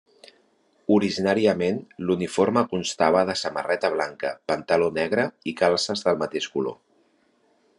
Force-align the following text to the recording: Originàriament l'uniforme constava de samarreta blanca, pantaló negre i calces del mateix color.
Originàriament 0.93 1.75
l'uniforme 2.09 2.63
constava 2.71 3.21
de 3.31 3.35
samarreta 3.41 3.91
blanca, 3.97 4.33
pantaló 4.53 4.89
negre 4.97 5.27
i 5.53 5.55
calces 5.61 6.03
del 6.09 6.19
mateix 6.25 6.49
color. 6.57 6.79